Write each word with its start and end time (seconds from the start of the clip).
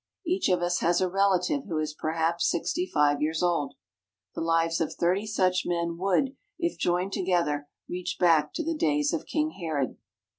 Each 0.25 0.49
of 0.49 0.63
us 0.63 0.79
has 0.79 0.99
a 0.99 1.07
relative 1.07 1.65
who 1.67 1.77
is, 1.77 1.93
perhaps, 1.93 2.49
sixty 2.49 2.87
five 2.91 3.21
years 3.21 3.43
old. 3.43 3.75
The 4.33 4.41
lives 4.41 4.81
of 4.81 4.91
thirty 4.95 5.27
such 5.27 5.61
men 5.63 5.95
would, 5.99 6.35
if 6.57 6.79
joined 6.79 7.13
together, 7.13 7.67
reach 7.87 8.17
back 8.19 8.51
to 8.55 8.63
the 8.63 8.73
days 8.73 9.13
of 9.13 9.27
King 9.27 9.51
Herod. 9.59 9.97